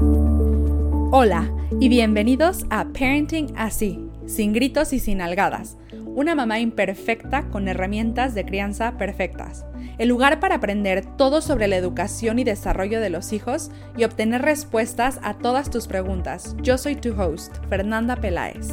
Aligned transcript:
Hola 0.00 1.50
y 1.80 1.88
bienvenidos 1.88 2.66
a 2.70 2.84
Parenting 2.84 3.52
Así, 3.56 3.98
sin 4.26 4.52
gritos 4.52 4.92
y 4.92 5.00
sin 5.00 5.20
algadas. 5.20 5.76
Una 6.06 6.36
mamá 6.36 6.60
imperfecta 6.60 7.48
con 7.48 7.66
herramientas 7.66 8.32
de 8.36 8.44
crianza 8.44 8.96
perfectas. 8.96 9.64
El 9.98 10.10
lugar 10.10 10.38
para 10.38 10.56
aprender 10.56 11.04
todo 11.16 11.40
sobre 11.40 11.66
la 11.66 11.76
educación 11.76 12.38
y 12.38 12.44
desarrollo 12.44 13.00
de 13.00 13.10
los 13.10 13.32
hijos 13.32 13.72
y 13.96 14.04
obtener 14.04 14.42
respuestas 14.42 15.18
a 15.24 15.34
todas 15.38 15.68
tus 15.68 15.88
preguntas. 15.88 16.54
Yo 16.62 16.78
soy 16.78 16.94
tu 16.94 17.20
host, 17.20 17.56
Fernanda 17.68 18.14
Peláez. 18.14 18.68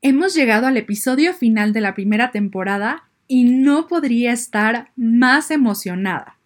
Hemos 0.00 0.34
llegado 0.36 0.68
al 0.68 0.76
episodio 0.76 1.34
final 1.34 1.72
de 1.72 1.80
la 1.80 1.94
primera 1.94 2.30
temporada 2.30 3.05
y 3.28 3.44
no 3.44 3.86
podría 3.86 4.32
estar 4.32 4.92
más 4.96 5.50
emocionada. 5.50 6.38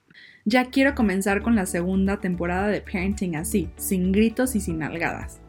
Ya 0.44 0.66
quiero 0.66 0.94
comenzar 0.94 1.42
con 1.42 1.54
la 1.54 1.66
segunda 1.66 2.20
temporada 2.20 2.68
de 2.68 2.80
Parenting 2.80 3.36
así, 3.36 3.68
sin 3.76 4.12
gritos 4.12 4.56
y 4.56 4.60
sin 4.60 4.82
algadas. 4.82 5.40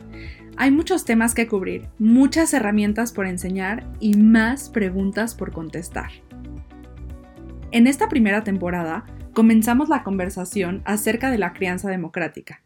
Hay 0.57 0.70
muchos 0.71 1.05
temas 1.05 1.34
que 1.34 1.48
cubrir, 1.48 1.88
muchas 1.98 2.54
herramientas 2.54 3.13
por 3.13 3.26
enseñar 3.26 3.88
y 3.99 4.16
más 4.16 4.70
preguntas 4.70 5.34
por 5.34 5.52
contestar. 5.52 6.12
En 7.71 7.88
esta 7.88 8.09
primera 8.09 8.43
temporada 8.43 9.05
comenzamos 9.34 9.88
la 9.88 10.04
conversación 10.04 10.82
acerca 10.85 11.32
de 11.32 11.38
la 11.38 11.54
crianza 11.54 11.90
democrática 11.90 12.62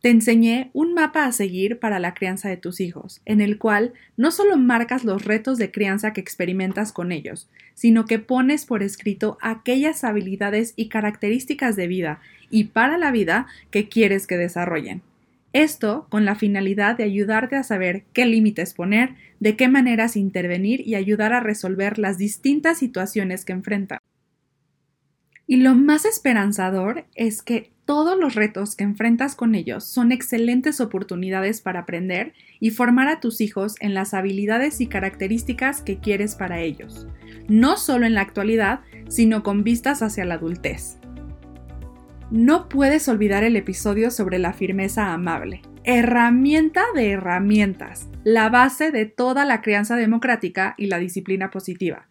te 0.00 0.08
enseñé 0.08 0.70
un 0.72 0.94
mapa 0.94 1.26
a 1.26 1.32
seguir 1.32 1.78
para 1.78 1.98
la 1.98 2.14
crianza 2.14 2.48
de 2.48 2.56
tus 2.56 2.80
hijos, 2.80 3.20
en 3.26 3.40
el 3.40 3.58
cual 3.58 3.92
no 4.16 4.30
solo 4.30 4.56
marcas 4.56 5.04
los 5.04 5.24
retos 5.24 5.58
de 5.58 5.70
crianza 5.70 6.12
que 6.12 6.20
experimentas 6.20 6.92
con 6.92 7.12
ellos, 7.12 7.48
sino 7.74 8.06
que 8.06 8.18
pones 8.18 8.64
por 8.64 8.82
escrito 8.82 9.36
aquellas 9.42 10.04
habilidades 10.04 10.72
y 10.76 10.88
características 10.88 11.76
de 11.76 11.86
vida 11.86 12.20
y 12.50 12.64
para 12.64 12.96
la 12.96 13.10
vida 13.10 13.46
que 13.70 13.88
quieres 13.88 14.26
que 14.26 14.38
desarrollen. 14.38 15.02
Esto 15.52 16.06
con 16.08 16.24
la 16.24 16.36
finalidad 16.36 16.96
de 16.96 17.04
ayudarte 17.04 17.56
a 17.56 17.62
saber 17.62 18.04
qué 18.12 18.24
límites 18.24 18.72
poner, 18.72 19.14
de 19.40 19.56
qué 19.56 19.68
maneras 19.68 20.16
intervenir 20.16 20.86
y 20.86 20.94
ayudar 20.94 21.32
a 21.32 21.40
resolver 21.40 21.98
las 21.98 22.18
distintas 22.18 22.78
situaciones 22.78 23.44
que 23.44 23.52
enfrentan. 23.52 23.98
Y 25.46 25.56
lo 25.56 25.74
más 25.74 26.04
esperanzador 26.04 27.06
es 27.16 27.42
que 27.42 27.72
todos 27.90 28.16
los 28.16 28.36
retos 28.36 28.76
que 28.76 28.84
enfrentas 28.84 29.34
con 29.34 29.56
ellos 29.56 29.82
son 29.82 30.12
excelentes 30.12 30.80
oportunidades 30.80 31.60
para 31.60 31.80
aprender 31.80 32.34
y 32.60 32.70
formar 32.70 33.08
a 33.08 33.18
tus 33.18 33.40
hijos 33.40 33.74
en 33.80 33.94
las 33.94 34.14
habilidades 34.14 34.80
y 34.80 34.86
características 34.86 35.82
que 35.82 35.98
quieres 35.98 36.36
para 36.36 36.60
ellos, 36.60 37.08
no 37.48 37.76
solo 37.76 38.06
en 38.06 38.14
la 38.14 38.20
actualidad, 38.20 38.82
sino 39.08 39.42
con 39.42 39.64
vistas 39.64 40.02
hacia 40.02 40.24
la 40.24 40.34
adultez. 40.34 40.98
No 42.30 42.68
puedes 42.68 43.08
olvidar 43.08 43.42
el 43.42 43.56
episodio 43.56 44.12
sobre 44.12 44.38
la 44.38 44.52
firmeza 44.52 45.12
amable, 45.12 45.62
herramienta 45.82 46.84
de 46.94 47.10
herramientas, 47.10 48.08
la 48.22 48.50
base 48.50 48.92
de 48.92 49.06
toda 49.06 49.44
la 49.44 49.62
crianza 49.62 49.96
democrática 49.96 50.76
y 50.78 50.86
la 50.86 51.00
disciplina 51.00 51.50
positiva. 51.50 52.06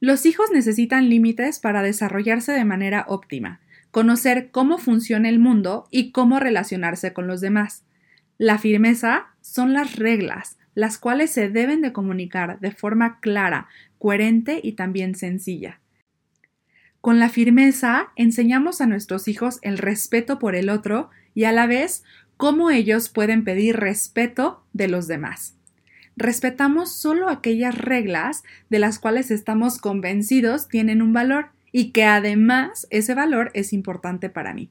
Los 0.00 0.26
hijos 0.26 0.50
necesitan 0.52 1.08
límites 1.08 1.60
para 1.60 1.80
desarrollarse 1.82 2.50
de 2.50 2.64
manera 2.64 3.04
óptima, 3.06 3.60
conocer 3.96 4.50
cómo 4.50 4.76
funciona 4.76 5.30
el 5.30 5.38
mundo 5.38 5.88
y 5.90 6.12
cómo 6.12 6.38
relacionarse 6.38 7.14
con 7.14 7.26
los 7.26 7.40
demás. 7.40 7.82
La 8.36 8.58
firmeza 8.58 9.28
son 9.40 9.72
las 9.72 9.96
reglas, 9.96 10.58
las 10.74 10.98
cuales 10.98 11.30
se 11.30 11.48
deben 11.48 11.80
de 11.80 11.94
comunicar 11.94 12.60
de 12.60 12.72
forma 12.72 13.20
clara, 13.20 13.68
coherente 13.98 14.60
y 14.62 14.72
también 14.72 15.14
sencilla. 15.14 15.80
Con 17.00 17.18
la 17.18 17.30
firmeza 17.30 18.08
enseñamos 18.16 18.82
a 18.82 18.86
nuestros 18.86 19.28
hijos 19.28 19.60
el 19.62 19.78
respeto 19.78 20.38
por 20.38 20.56
el 20.56 20.68
otro 20.68 21.08
y 21.32 21.44
a 21.44 21.52
la 21.52 21.66
vez 21.66 22.04
cómo 22.36 22.68
ellos 22.70 23.08
pueden 23.08 23.44
pedir 23.44 23.76
respeto 23.76 24.62
de 24.74 24.88
los 24.88 25.06
demás. 25.06 25.56
Respetamos 26.16 26.92
solo 26.92 27.30
aquellas 27.30 27.78
reglas 27.78 28.44
de 28.68 28.78
las 28.78 28.98
cuales 28.98 29.30
estamos 29.30 29.78
convencidos 29.78 30.68
tienen 30.68 31.00
un 31.00 31.14
valor 31.14 31.55
y 31.72 31.90
que 31.92 32.04
además 32.04 32.86
ese 32.90 33.14
valor 33.14 33.50
es 33.54 33.72
importante 33.72 34.28
para 34.28 34.54
mí. 34.54 34.70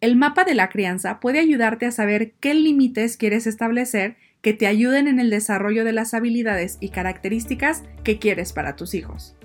El 0.00 0.16
mapa 0.16 0.44
de 0.44 0.54
la 0.54 0.68
crianza 0.68 1.20
puede 1.20 1.38
ayudarte 1.38 1.86
a 1.86 1.92
saber 1.92 2.32
qué 2.40 2.54
límites 2.54 3.16
quieres 3.16 3.46
establecer 3.46 4.16
que 4.40 4.52
te 4.52 4.66
ayuden 4.66 5.06
en 5.06 5.20
el 5.20 5.30
desarrollo 5.30 5.84
de 5.84 5.92
las 5.92 6.12
habilidades 6.14 6.76
y 6.80 6.88
características 6.88 7.84
que 8.02 8.18
quieres 8.18 8.52
para 8.52 8.74
tus 8.74 8.94
hijos. 8.94 9.36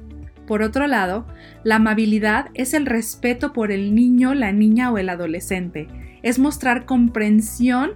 Por 0.47 0.63
otro 0.63 0.87
lado, 0.87 1.27
la 1.63 1.75
amabilidad 1.75 2.47
es 2.53 2.73
el 2.73 2.85
respeto 2.85 3.53
por 3.53 3.71
el 3.71 3.93
niño, 3.93 4.33
la 4.33 4.51
niña 4.51 4.91
o 4.91 4.97
el 4.97 5.09
adolescente. 5.09 5.87
Es 6.23 6.39
mostrar 6.39 6.85
comprensión 6.85 7.91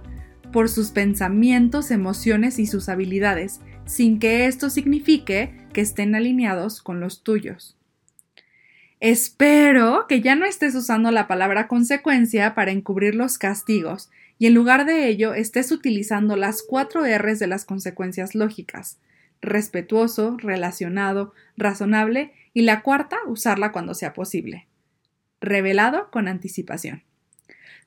por 0.52 0.68
sus 0.68 0.90
pensamientos, 0.90 1.90
emociones 1.90 2.58
y 2.58 2.66
sus 2.66 2.88
habilidades, 2.88 3.60
sin 3.86 4.18
que 4.18 4.46
esto 4.46 4.70
signifique 4.70 5.66
que 5.72 5.80
estén 5.80 6.14
alineados 6.14 6.82
con 6.82 7.00
los 7.00 7.24
tuyos. 7.24 7.76
Espero 9.04 10.06
que 10.06 10.20
ya 10.20 10.36
no 10.36 10.46
estés 10.46 10.76
usando 10.76 11.10
la 11.10 11.26
palabra 11.26 11.66
consecuencia 11.66 12.54
para 12.54 12.70
encubrir 12.70 13.16
los 13.16 13.36
castigos 13.36 14.12
y 14.38 14.46
en 14.46 14.54
lugar 14.54 14.86
de 14.86 15.08
ello 15.08 15.34
estés 15.34 15.72
utilizando 15.72 16.36
las 16.36 16.62
cuatro 16.62 17.02
R's 17.04 17.40
de 17.40 17.48
las 17.48 17.64
consecuencias 17.64 18.36
lógicas 18.36 19.00
respetuoso, 19.40 20.36
relacionado, 20.38 21.34
razonable 21.56 22.32
y 22.54 22.62
la 22.62 22.82
cuarta 22.82 23.16
usarla 23.26 23.72
cuando 23.72 23.94
sea 23.94 24.12
posible. 24.12 24.68
Revelado 25.40 26.08
con 26.12 26.28
anticipación. 26.28 27.02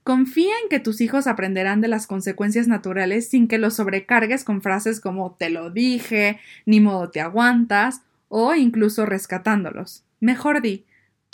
Confía 0.03 0.51
en 0.63 0.67
que 0.67 0.81
tus 0.81 0.99
hijos 0.99 1.27
aprenderán 1.27 1.79
de 1.79 1.87
las 1.87 2.07
consecuencias 2.07 2.67
naturales 2.67 3.29
sin 3.29 3.47
que 3.47 3.57
los 3.57 3.75
sobrecargues 3.75 4.43
con 4.43 4.61
frases 4.61 4.99
como 4.99 5.31
te 5.35 5.49
lo 5.49 5.69
dije, 5.71 6.41
ni 6.65 6.81
modo 6.81 7.09
te 7.09 7.21
aguantas 7.21 8.01
o 8.27 8.53
incluso 8.53 9.05
rescatándolos. 9.05 10.03
Mejor 10.19 10.61
di, 10.61 10.83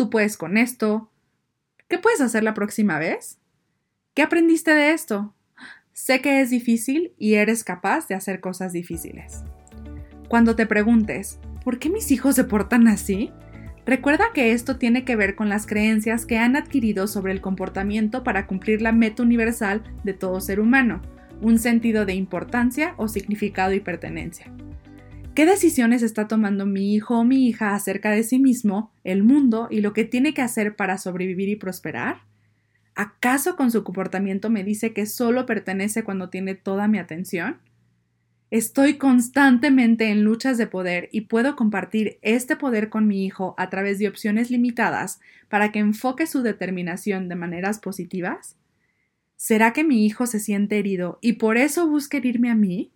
Tú 0.01 0.09
puedes 0.09 0.35
con 0.35 0.57
esto. 0.57 1.11
¿Qué 1.87 1.99
puedes 1.99 2.21
hacer 2.21 2.41
la 2.41 2.55
próxima 2.55 2.97
vez? 2.97 3.37
¿Qué 4.15 4.23
aprendiste 4.23 4.73
de 4.73 4.93
esto? 4.93 5.35
Sé 5.93 6.21
que 6.21 6.41
es 6.41 6.49
difícil 6.49 7.13
y 7.19 7.35
eres 7.35 7.63
capaz 7.63 8.07
de 8.07 8.15
hacer 8.15 8.39
cosas 8.39 8.73
difíciles. 8.73 9.43
Cuando 10.27 10.55
te 10.55 10.65
preguntes, 10.65 11.39
¿por 11.63 11.77
qué 11.77 11.91
mis 11.91 12.09
hijos 12.09 12.33
se 12.33 12.45
portan 12.45 12.87
así? 12.87 13.31
Recuerda 13.85 14.33
que 14.33 14.53
esto 14.53 14.77
tiene 14.77 15.05
que 15.05 15.15
ver 15.15 15.35
con 15.35 15.49
las 15.49 15.67
creencias 15.67 16.25
que 16.25 16.39
han 16.39 16.55
adquirido 16.55 17.05
sobre 17.05 17.31
el 17.31 17.39
comportamiento 17.39 18.23
para 18.23 18.47
cumplir 18.47 18.81
la 18.81 18.93
meta 18.93 19.21
universal 19.21 19.83
de 20.03 20.13
todo 20.15 20.41
ser 20.41 20.59
humano, 20.59 21.03
un 21.41 21.59
sentido 21.59 22.07
de 22.07 22.15
importancia 22.15 22.95
o 22.97 23.07
significado 23.07 23.73
y 23.73 23.81
pertenencia. 23.81 24.51
¿Qué 25.33 25.45
decisiones 25.45 26.03
está 26.03 26.27
tomando 26.27 26.65
mi 26.65 26.93
hijo 26.93 27.17
o 27.17 27.23
mi 27.23 27.47
hija 27.47 27.73
acerca 27.73 28.11
de 28.11 28.23
sí 28.23 28.37
mismo, 28.37 28.91
el 29.05 29.23
mundo 29.23 29.69
y 29.71 29.79
lo 29.79 29.93
que 29.93 30.03
tiene 30.03 30.33
que 30.33 30.41
hacer 30.41 30.75
para 30.75 30.97
sobrevivir 30.97 31.47
y 31.47 31.55
prosperar? 31.55 32.23
¿Acaso 32.95 33.55
con 33.55 33.71
su 33.71 33.85
comportamiento 33.85 34.49
me 34.49 34.65
dice 34.65 34.91
que 34.91 35.05
solo 35.05 35.45
pertenece 35.45 36.03
cuando 36.03 36.29
tiene 36.29 36.55
toda 36.55 36.89
mi 36.89 36.99
atención? 36.99 37.59
Estoy 38.49 38.95
constantemente 38.95 40.09
en 40.09 40.25
luchas 40.25 40.57
de 40.57 40.67
poder 40.67 41.07
y 41.13 41.21
puedo 41.21 41.55
compartir 41.55 42.19
este 42.21 42.57
poder 42.57 42.89
con 42.89 43.07
mi 43.07 43.25
hijo 43.25 43.55
a 43.57 43.69
través 43.69 43.99
de 43.99 44.09
opciones 44.09 44.51
limitadas 44.51 45.21
para 45.47 45.71
que 45.71 45.79
enfoque 45.79 46.27
su 46.27 46.41
determinación 46.41 47.29
de 47.29 47.35
maneras 47.35 47.79
positivas? 47.79 48.57
¿Será 49.37 49.71
que 49.71 49.85
mi 49.85 50.05
hijo 50.05 50.27
se 50.27 50.41
siente 50.41 50.77
herido 50.77 51.19
y 51.21 51.33
por 51.33 51.55
eso 51.55 51.87
busca 51.87 52.17
herirme 52.17 52.49
a 52.49 52.55
mí? 52.55 52.91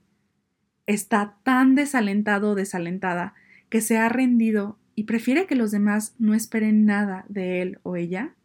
Está 0.88 1.36
tan 1.44 1.76
desalentado 1.76 2.52
o 2.52 2.56
desalentada 2.56 3.34
que 3.70 3.82
se 3.82 3.98
ha 3.98 4.10
rendido 4.10 4.78
y 4.96 5.04
prefiere 5.04 5.46
que 5.46 5.56
los 5.56 5.72
demás 5.72 6.16
no 6.20 6.34
esperen 6.34 6.86
nada 6.86 7.26
de 7.28 7.62
él 7.62 7.80
o 7.84 7.96
ella? 7.96 8.36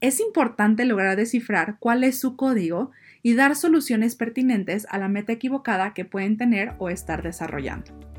Es 0.00 0.20
importante 0.20 0.84
lograr 0.84 1.16
descifrar 1.16 1.76
cuál 1.80 2.04
es 2.04 2.18
su 2.18 2.36
código 2.36 2.92
y 3.22 3.34
dar 3.34 3.56
soluciones 3.56 4.14
pertinentes 4.14 4.86
a 4.90 4.98
la 4.98 5.08
meta 5.08 5.32
equivocada 5.32 5.92
que 5.92 6.04
pueden 6.04 6.36
tener 6.36 6.74
o 6.78 6.88
estar 6.88 7.22
desarrollando. 7.22 8.17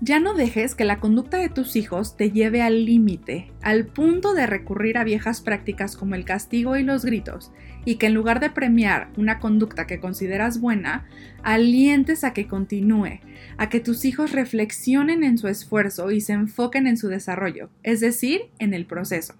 Ya 0.00 0.20
no 0.20 0.34
dejes 0.34 0.76
que 0.76 0.84
la 0.84 1.00
conducta 1.00 1.38
de 1.38 1.48
tus 1.48 1.74
hijos 1.74 2.16
te 2.16 2.30
lleve 2.30 2.62
al 2.62 2.84
límite, 2.84 3.50
al 3.62 3.84
punto 3.84 4.32
de 4.32 4.46
recurrir 4.46 4.96
a 4.96 5.02
viejas 5.02 5.40
prácticas 5.40 5.96
como 5.96 6.14
el 6.14 6.24
castigo 6.24 6.76
y 6.76 6.84
los 6.84 7.04
gritos, 7.04 7.50
y 7.84 7.96
que 7.96 8.06
en 8.06 8.14
lugar 8.14 8.38
de 8.38 8.50
premiar 8.50 9.10
una 9.16 9.40
conducta 9.40 9.88
que 9.88 9.98
consideras 9.98 10.60
buena, 10.60 11.08
alientes 11.42 12.22
a 12.22 12.32
que 12.32 12.46
continúe, 12.46 13.18
a 13.56 13.68
que 13.68 13.80
tus 13.80 14.04
hijos 14.04 14.30
reflexionen 14.30 15.24
en 15.24 15.36
su 15.36 15.48
esfuerzo 15.48 16.12
y 16.12 16.20
se 16.20 16.34
enfoquen 16.34 16.86
en 16.86 16.96
su 16.96 17.08
desarrollo, 17.08 17.68
es 17.82 17.98
decir, 17.98 18.42
en 18.60 18.74
el 18.74 18.86
proceso. 18.86 19.34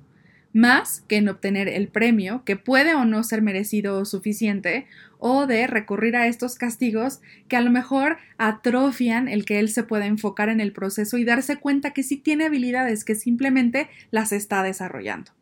Más 0.53 1.03
que 1.09 1.17
en 1.17 1.29
obtener 1.29 1.69
el 1.69 1.89
premio, 1.89 2.43
que 2.45 2.56
puede 2.56 2.95
o 2.95 3.05
no 3.05 3.23
ser 3.23 3.43
merecido 3.43 3.99
o 3.99 4.05
suficiente, 4.05 4.87
o 5.19 5.47
de 5.47 5.67
recurrir 5.67 6.17
a 6.17 6.27
estos 6.27 6.56
castigos 6.56 7.21
que 7.49 7.56
a 7.56 7.61
lo 7.61 7.71
mejor 7.71 8.19
atrofian 8.39 9.29
el 9.29 9.45
que 9.45 9.59
él 9.59 9.69
se 9.69 9.83
pueda 9.83 10.06
enfocar 10.06 10.49
en 10.49 10.61
el 10.61 10.73
proceso 10.73 11.19
y 11.19 11.25
darse 11.25 11.56
cuenta 11.56 11.93
que 11.93 12.03
sí 12.03 12.17
tiene 12.17 12.47
habilidades 12.47 13.05
que 13.05 13.15
simplemente 13.15 13.89
las 14.11 14.33
está 14.33 14.62
desarrollando. 14.62 15.33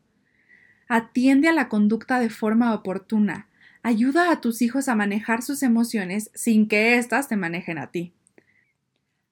Atiende 0.88 1.48
a 1.48 1.52
la 1.52 1.68
conducta 1.68 2.20
de 2.20 2.30
forma 2.30 2.72
oportuna. 2.72 3.48
Ayuda 3.82 4.30
a 4.30 4.40
tus 4.40 4.62
hijos 4.62 4.88
a 4.88 4.94
manejar 4.94 5.42
sus 5.42 5.62
emociones 5.62 6.30
sin 6.34 6.68
que 6.68 6.96
éstas 6.96 7.28
te 7.28 7.36
manejen 7.36 7.78
a 7.78 7.90
ti. 7.90 8.12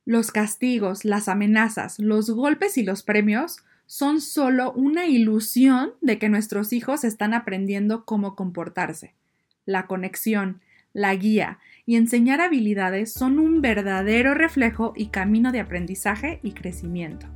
Los 0.05 0.31
castigos, 0.31 1.05
las 1.05 1.29
amenazas, 1.29 1.99
los 1.99 2.31
golpes 2.31 2.77
y 2.77 2.83
los 2.83 3.03
premios 3.03 3.65
son 3.87 4.21
solo 4.21 4.73
una 4.73 5.07
ilusión 5.07 5.93
de 6.01 6.19
que 6.19 6.29
nuestros 6.29 6.73
hijos 6.73 7.05
están 7.05 7.35
aprendiendo 7.35 8.05
cómo 8.05 8.35
comportarse. 8.35 9.15
La 9.67 9.87
conexión, 9.87 10.61
la 10.93 11.15
guía 11.15 11.59
y 11.87 11.97
enseñar 11.97 12.41
habilidades 12.41 13.13
son 13.13 13.39
un 13.39 13.61
verdadero 13.61 14.35
reflejo 14.35 14.93
y 14.97 15.09
camino 15.09 15.53
de 15.53 15.61
aprendizaje 15.61 16.41
y 16.43 16.53
crecimiento. 16.53 17.27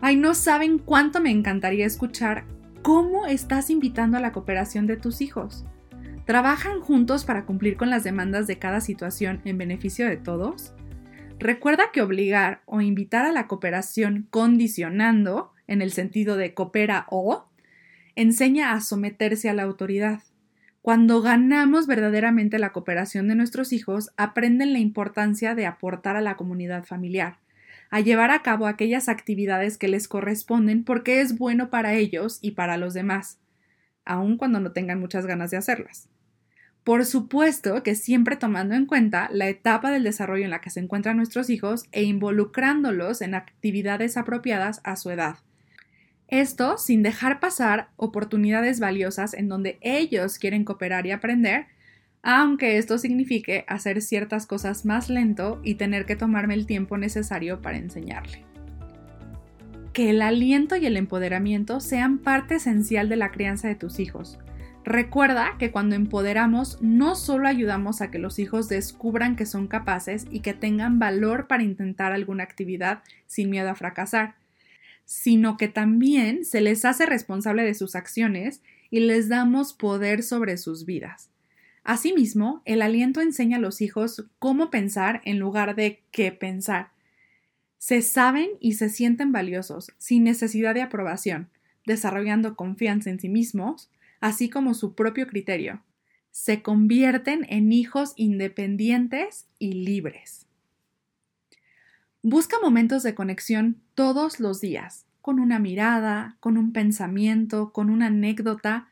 Ay, 0.00 0.16
no 0.16 0.34
saben 0.34 0.78
cuánto 0.78 1.20
me 1.20 1.30
encantaría 1.30 1.84
escuchar 1.84 2.44
cómo 2.82 3.26
estás 3.26 3.68
invitando 3.70 4.16
a 4.16 4.20
la 4.20 4.32
cooperación 4.32 4.86
de 4.86 4.96
tus 4.96 5.20
hijos. 5.20 5.64
¿Trabajan 6.24 6.80
juntos 6.80 7.24
para 7.24 7.44
cumplir 7.44 7.76
con 7.76 7.90
las 7.90 8.04
demandas 8.04 8.46
de 8.46 8.58
cada 8.58 8.80
situación 8.80 9.40
en 9.44 9.58
beneficio 9.58 10.06
de 10.06 10.16
todos? 10.16 10.74
Recuerda 11.38 11.92
que 11.92 12.02
obligar 12.02 12.62
o 12.66 12.80
invitar 12.80 13.24
a 13.24 13.32
la 13.32 13.46
cooperación 13.46 14.26
condicionando, 14.30 15.52
en 15.68 15.82
el 15.82 15.92
sentido 15.92 16.36
de 16.36 16.52
coopera 16.52 17.06
o, 17.10 17.46
enseña 18.16 18.72
a 18.72 18.80
someterse 18.80 19.48
a 19.48 19.54
la 19.54 19.62
autoridad. 19.62 20.22
Cuando 20.82 21.22
ganamos 21.22 21.86
verdaderamente 21.86 22.58
la 22.58 22.72
cooperación 22.72 23.28
de 23.28 23.36
nuestros 23.36 23.72
hijos, 23.72 24.10
aprenden 24.16 24.72
la 24.72 24.80
importancia 24.80 25.54
de 25.54 25.66
aportar 25.66 26.16
a 26.16 26.22
la 26.22 26.36
comunidad 26.36 26.84
familiar, 26.84 27.38
a 27.90 28.00
llevar 28.00 28.32
a 28.32 28.42
cabo 28.42 28.66
aquellas 28.66 29.08
actividades 29.08 29.78
que 29.78 29.86
les 29.86 30.08
corresponden 30.08 30.82
porque 30.82 31.20
es 31.20 31.38
bueno 31.38 31.70
para 31.70 31.94
ellos 31.94 32.38
y 32.42 32.52
para 32.52 32.78
los 32.78 32.94
demás, 32.94 33.38
aun 34.04 34.38
cuando 34.38 34.58
no 34.58 34.72
tengan 34.72 34.98
muchas 34.98 35.26
ganas 35.26 35.50
de 35.52 35.58
hacerlas. 35.58 36.08
Por 36.88 37.04
supuesto 37.04 37.82
que 37.82 37.94
siempre 37.94 38.36
tomando 38.36 38.74
en 38.74 38.86
cuenta 38.86 39.28
la 39.30 39.46
etapa 39.46 39.90
del 39.90 40.04
desarrollo 40.04 40.44
en 40.44 40.50
la 40.50 40.62
que 40.62 40.70
se 40.70 40.80
encuentran 40.80 41.18
nuestros 41.18 41.50
hijos 41.50 41.84
e 41.92 42.04
involucrándolos 42.04 43.20
en 43.20 43.34
actividades 43.34 44.16
apropiadas 44.16 44.80
a 44.84 44.96
su 44.96 45.10
edad. 45.10 45.36
Esto 46.28 46.78
sin 46.78 47.02
dejar 47.02 47.40
pasar 47.40 47.90
oportunidades 47.96 48.80
valiosas 48.80 49.34
en 49.34 49.48
donde 49.48 49.76
ellos 49.82 50.38
quieren 50.38 50.64
cooperar 50.64 51.04
y 51.04 51.10
aprender, 51.10 51.66
aunque 52.22 52.78
esto 52.78 52.96
signifique 52.96 53.66
hacer 53.68 54.00
ciertas 54.00 54.46
cosas 54.46 54.86
más 54.86 55.10
lento 55.10 55.60
y 55.62 55.74
tener 55.74 56.06
que 56.06 56.16
tomarme 56.16 56.54
el 56.54 56.64
tiempo 56.64 56.96
necesario 56.96 57.60
para 57.60 57.76
enseñarle. 57.76 58.46
Que 59.92 60.08
el 60.08 60.22
aliento 60.22 60.74
y 60.74 60.86
el 60.86 60.96
empoderamiento 60.96 61.80
sean 61.80 62.16
parte 62.16 62.54
esencial 62.54 63.10
de 63.10 63.16
la 63.16 63.30
crianza 63.30 63.68
de 63.68 63.74
tus 63.74 64.00
hijos, 64.00 64.38
Recuerda 64.88 65.56
que 65.58 65.70
cuando 65.70 65.96
empoderamos 65.96 66.80
no 66.80 67.14
solo 67.14 67.46
ayudamos 67.46 68.00
a 68.00 68.10
que 68.10 68.18
los 68.18 68.38
hijos 68.38 68.70
descubran 68.70 69.36
que 69.36 69.44
son 69.44 69.66
capaces 69.66 70.26
y 70.30 70.40
que 70.40 70.54
tengan 70.54 70.98
valor 70.98 71.46
para 71.46 71.62
intentar 71.62 72.12
alguna 72.12 72.44
actividad 72.44 73.02
sin 73.26 73.50
miedo 73.50 73.68
a 73.68 73.74
fracasar, 73.74 74.36
sino 75.04 75.58
que 75.58 75.68
también 75.68 76.46
se 76.46 76.62
les 76.62 76.86
hace 76.86 77.04
responsable 77.04 77.64
de 77.64 77.74
sus 77.74 77.96
acciones 77.96 78.62
y 78.88 79.00
les 79.00 79.28
damos 79.28 79.74
poder 79.74 80.22
sobre 80.22 80.56
sus 80.56 80.86
vidas. 80.86 81.28
Asimismo, 81.84 82.62
el 82.64 82.80
aliento 82.80 83.20
enseña 83.20 83.58
a 83.58 83.60
los 83.60 83.82
hijos 83.82 84.24
cómo 84.38 84.70
pensar 84.70 85.20
en 85.26 85.38
lugar 85.38 85.74
de 85.74 86.00
qué 86.12 86.32
pensar. 86.32 86.92
Se 87.76 88.00
saben 88.00 88.48
y 88.58 88.72
se 88.72 88.88
sienten 88.88 89.32
valiosos, 89.32 89.92
sin 89.98 90.24
necesidad 90.24 90.72
de 90.72 90.80
aprobación, 90.80 91.50
desarrollando 91.84 92.56
confianza 92.56 93.10
en 93.10 93.20
sí 93.20 93.28
mismos, 93.28 93.90
así 94.20 94.48
como 94.48 94.74
su 94.74 94.94
propio 94.94 95.26
criterio. 95.26 95.82
Se 96.30 96.62
convierten 96.62 97.46
en 97.48 97.72
hijos 97.72 98.12
independientes 98.16 99.46
y 99.58 99.72
libres. 99.72 100.46
Busca 102.22 102.56
momentos 102.60 103.02
de 103.02 103.14
conexión 103.14 103.80
todos 103.94 104.40
los 104.40 104.60
días, 104.60 105.06
con 105.20 105.40
una 105.40 105.58
mirada, 105.58 106.36
con 106.40 106.58
un 106.58 106.72
pensamiento, 106.72 107.72
con 107.72 107.90
una 107.90 108.06
anécdota, 108.06 108.88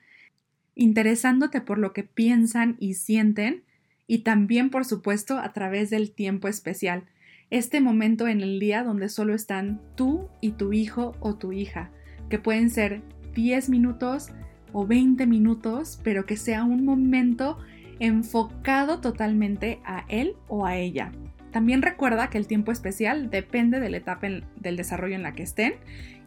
interesándote 0.74 1.60
por 1.60 1.78
lo 1.78 1.92
que 1.92 2.04
piensan 2.04 2.76
y 2.78 2.94
sienten, 2.94 3.64
y 4.06 4.18
también, 4.18 4.70
por 4.70 4.84
supuesto, 4.84 5.38
a 5.38 5.52
través 5.52 5.90
del 5.90 6.12
tiempo 6.12 6.46
especial, 6.46 7.04
este 7.50 7.80
momento 7.80 8.28
en 8.28 8.40
el 8.40 8.58
día 8.58 8.82
donde 8.84 9.08
solo 9.08 9.34
están 9.34 9.80
tú 9.96 10.28
y 10.40 10.52
tu 10.52 10.72
hijo 10.72 11.16
o 11.20 11.36
tu 11.36 11.52
hija, 11.52 11.90
que 12.28 12.38
pueden 12.38 12.70
ser 12.70 13.02
10 13.34 13.68
minutos, 13.68 14.30
o 14.72 14.86
20 14.86 15.26
minutos, 15.26 16.00
pero 16.02 16.26
que 16.26 16.36
sea 16.36 16.64
un 16.64 16.84
momento 16.84 17.58
enfocado 17.98 19.00
totalmente 19.00 19.80
a 19.84 20.04
él 20.08 20.34
o 20.48 20.66
a 20.66 20.76
ella. 20.76 21.12
También 21.52 21.80
recuerda 21.80 22.28
que 22.28 22.36
el 22.36 22.46
tiempo 22.46 22.70
especial 22.70 23.30
depende 23.30 23.80
de 23.80 23.88
la 23.88 23.96
etapa 23.96 24.26
del 24.28 24.76
desarrollo 24.76 25.14
en 25.14 25.22
la 25.22 25.32
que 25.32 25.42
estén 25.42 25.74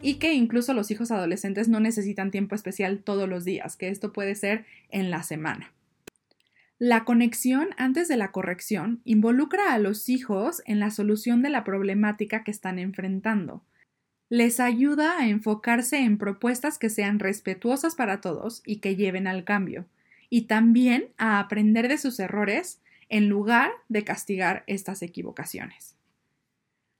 y 0.02 0.14
que 0.14 0.34
incluso 0.34 0.74
los 0.74 0.90
hijos 0.90 1.12
adolescentes 1.12 1.68
no 1.68 1.78
necesitan 1.78 2.32
tiempo 2.32 2.54
especial 2.56 2.98
todos 2.98 3.28
los 3.28 3.44
días, 3.44 3.76
que 3.76 3.88
esto 3.88 4.12
puede 4.12 4.34
ser 4.34 4.64
en 4.90 5.10
la 5.10 5.22
semana. 5.22 5.72
La 6.78 7.04
conexión 7.04 7.68
antes 7.76 8.08
de 8.08 8.16
la 8.16 8.32
corrección 8.32 9.02
involucra 9.04 9.74
a 9.74 9.78
los 9.78 10.08
hijos 10.08 10.62
en 10.64 10.80
la 10.80 10.90
solución 10.90 11.42
de 11.42 11.50
la 11.50 11.62
problemática 11.62 12.42
que 12.42 12.50
están 12.50 12.78
enfrentando 12.78 13.62
les 14.30 14.60
ayuda 14.60 15.18
a 15.18 15.28
enfocarse 15.28 15.98
en 15.98 16.16
propuestas 16.16 16.78
que 16.78 16.88
sean 16.88 17.18
respetuosas 17.18 17.96
para 17.96 18.20
todos 18.20 18.62
y 18.64 18.76
que 18.76 18.94
lleven 18.94 19.26
al 19.26 19.42
cambio, 19.42 19.86
y 20.30 20.42
también 20.42 21.08
a 21.18 21.40
aprender 21.40 21.88
de 21.88 21.98
sus 21.98 22.20
errores 22.20 22.80
en 23.08 23.28
lugar 23.28 23.72
de 23.88 24.04
castigar 24.04 24.62
estas 24.68 25.02
equivocaciones. 25.02 25.96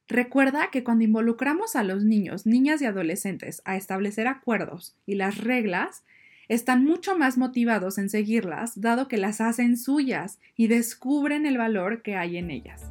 Recuerda 0.09 0.71
que 0.73 0.83
cuando 0.83 1.05
involucramos 1.05 1.77
a 1.77 1.85
los 1.85 2.03
niños, 2.03 2.47
niñas 2.47 2.83
y 2.83 2.87
adolescentes 2.87 3.63
a 3.65 3.77
establecer 3.77 4.27
acuerdos 4.27 4.97
y 5.07 5.15
las 5.15 5.39
reglas, 5.39 6.03
están 6.49 6.85
mucho 6.85 7.17
más 7.17 7.39
motivados 7.39 7.97
en 7.97 8.11
seguirlas, 8.11 8.81
dado 8.81 9.07
que 9.07 9.19
las 9.19 9.41
hacen 9.41 9.77
suyas 9.77 10.41
y 10.57 10.67
descubren 10.67 11.47
el 11.47 11.59
valor 11.59 12.03
que 12.03 12.17
hay 12.17 12.39
en 12.39 12.51
ellas. 12.51 12.90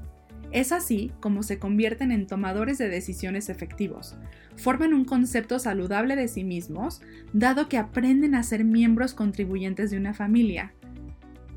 Es 0.51 0.71
así 0.71 1.11
como 1.19 1.43
se 1.43 1.59
convierten 1.59 2.11
en 2.11 2.25
tomadores 2.25 2.77
de 2.79 2.89
decisiones 2.89 3.49
efectivos, 3.49 4.15
forman 4.55 4.93
un 4.93 5.05
concepto 5.05 5.59
saludable 5.59 6.15
de 6.15 6.27
sí 6.27 6.43
mismos, 6.43 7.01
dado 7.33 7.69
que 7.69 7.77
aprenden 7.77 8.33
a 8.33 8.43
ser 8.43 8.63
miembros 8.63 9.13
contribuyentes 9.13 9.91
de 9.91 9.97
una 9.97 10.13
familia, 10.13 10.73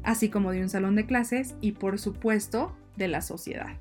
así 0.02 0.28
como 0.28 0.52
de 0.52 0.60
un 0.60 0.68
salón 0.68 0.94
de 0.94 1.06
clases 1.06 1.54
y 1.60 1.72
por 1.72 1.98
supuesto 1.98 2.76
de 2.96 3.08
la 3.08 3.22
sociedad. 3.22 3.78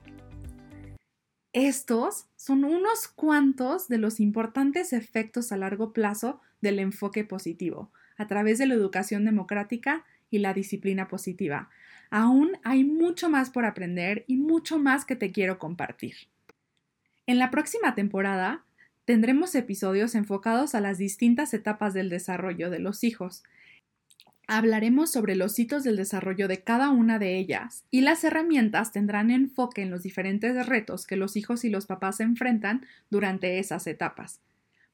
Estos 1.54 2.28
son 2.38 2.64
unos 2.64 3.10
cuantos 3.10 3.90
de 3.90 3.98
los 3.98 4.22
importantes 4.22 4.94
efectos 4.94 5.52
a 5.52 5.58
largo 5.58 5.92
plazo 5.92 6.40
del 6.62 6.80
enfoque 6.80 7.26
positivo, 7.26 7.92
a 8.18 8.28
través 8.28 8.60
de 8.60 8.68
la 8.68 8.76
educación 8.76 9.26
democrática 9.26 10.06
y 10.30 10.40
la 10.40 10.54
disciplina 10.54 11.10
positiva, 11.10 11.70
Aún 12.12 12.52
hay 12.64 12.84
mucho 12.84 13.30
más 13.30 13.50
por 13.50 13.66
aprender 13.66 14.26
y 14.28 14.36
mucho 14.36 14.78
más 14.78 15.06
que 15.06 15.16
te 15.16 15.32
quiero 15.32 15.58
compartir. 15.58 16.16
En 17.26 17.40
la 17.40 17.50
próxima 17.50 17.96
temporada 17.96 18.66
tendremos 19.06 19.56
episodios 19.56 20.14
enfocados 20.14 20.76
a 20.76 20.82
las 20.82 20.98
distintas 20.98 21.54
etapas 21.54 21.94
del 21.94 22.10
desarrollo 22.10 22.70
de 22.70 22.80
los 22.80 23.06
hijos. 23.06 23.44
Hablaremos 24.46 25.10
sobre 25.10 25.36
los 25.36 25.58
hitos 25.58 25.86
del 25.86 25.96
desarrollo 25.96 26.50
de 26.50 26.62
cada 26.62 26.90
una 26.90 27.18
de 27.18 27.38
ellas 27.38 27.86
y 27.90 28.02
las 28.02 28.26
herramientas 28.26 28.92
tendrán 28.92 29.32
enfoque 29.32 29.82
en 29.82 29.90
los 29.90 30.04
diferentes 30.04 30.66
retos 30.66 31.08
que 31.08 31.16
los 31.16 31.38
hijos 31.38 31.64
y 31.64 31.70
los 31.70 31.86
papás 31.86 32.20
enfrentan 32.20 32.86
durante 33.10 33.60
esas 33.60 33.88
etapas. 33.88 34.42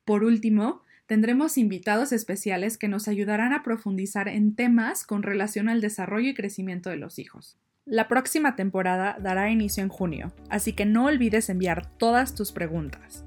Por 0.06 0.24
último, 0.24 0.84
tendremos 1.08 1.58
invitados 1.58 2.12
especiales 2.12 2.78
que 2.78 2.90
nos 2.90 3.08
ayudarán 3.08 3.54
a 3.54 3.64
profundizar 3.64 4.28
en 4.28 4.56
temas 4.56 5.06
con 5.06 5.24
relación 5.24 5.70
al 5.70 5.82
desarrollo 5.82 6.30
y 6.30 6.34
crecimiento 6.34 6.90
de 6.90 6.98
los 6.98 7.18
hijos. 7.18 7.58
La 7.86 8.10
próxima 8.10 8.58
temporada 8.58 9.18
dará 9.20 9.50
inicio 9.50 9.82
en 9.82 9.90
junio, 9.90 10.34
así 10.50 10.74
que 10.74 10.86
no 10.86 11.06
olvides 11.06 11.50
enviar 11.50 11.90
todas 11.98 12.36
tus 12.36 12.52
preguntas. 12.52 13.24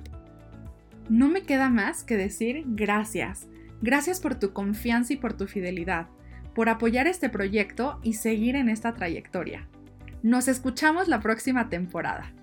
No 1.09 1.29
me 1.29 1.43
queda 1.43 1.71
más 1.71 2.05
que 2.05 2.19
decir 2.19 2.65
gracias. 2.67 3.49
Gracias 3.81 4.21
por 4.21 4.35
tu 4.35 4.53
confianza 4.53 5.15
y 5.15 5.17
por 5.17 5.33
tu 5.33 5.47
fidelidad, 5.47 6.09
por 6.55 6.69
apoyar 6.69 7.07
este 7.07 7.31
proyecto 7.31 7.99
y 8.03 8.13
seguir 8.13 8.55
en 8.55 8.69
esta 8.69 8.93
trayectoria. 8.93 9.67
Nos 10.23 10.49
escuchamos 10.49 11.09
la 11.09 11.21
próxima 11.21 11.71
temporada. 11.71 12.35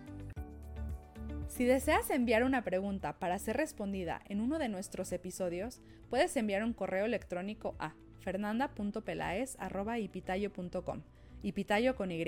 Si 1.57 1.65
deseas 1.65 2.09
enviar 2.11 2.43
una 2.43 2.63
pregunta 2.63 3.17
para 3.17 3.39
ser 3.39 3.57
respondida 3.57 4.21
en 4.29 4.41
uno 4.41 4.59
de 4.59 4.69
nuestros 4.69 5.11
episodios, 5.11 5.81
puedes 6.07 6.37
enviar 6.37 6.63
un 6.63 6.73
correo 6.73 7.05
electrónico 7.05 7.73
a 7.79 7.95
fernanda.pelaes.ipitayo.com, 8.19 11.01
ipitayo 11.41 11.95
con 11.95 12.11
Y, 12.11 12.23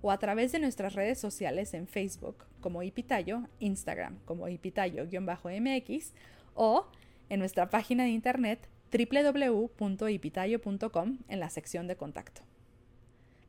o 0.00 0.10
a 0.10 0.16
través 0.16 0.52
de 0.52 0.60
nuestras 0.60 0.94
redes 0.94 1.18
sociales 1.18 1.74
en 1.74 1.86
Facebook 1.86 2.46
como 2.62 2.82
Ipitayo, 2.82 3.42
Instagram 3.58 4.18
como 4.24 4.48
Ipitayo-MX 4.48 6.14
o 6.54 6.86
en 7.28 7.40
nuestra 7.40 7.68
página 7.68 8.04
de 8.04 8.10
internet 8.12 8.66
www.ipitayo.com 8.90 11.18
en 11.28 11.38
la 11.38 11.50
sección 11.50 11.86
de 11.86 11.96
contacto. 11.96 12.40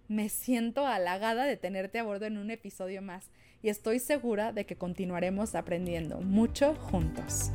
Me 0.08 0.30
siento 0.30 0.86
halagada 0.86 1.46
de 1.46 1.58
tenerte 1.58 1.98
a 1.98 2.04
bordo 2.04 2.26
en 2.26 2.38
un 2.38 2.52
episodio 2.52 3.02
más 3.02 3.32
y 3.64 3.70
estoy 3.70 4.00
segura 4.00 4.54
de 4.54 4.68
que 4.68 4.76
continuaremos 4.76 5.56
aprendiendo 5.56 6.22
mucho 6.22 6.76
juntos. 6.76 7.52